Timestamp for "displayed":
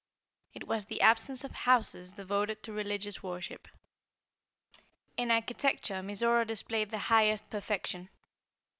6.47-6.89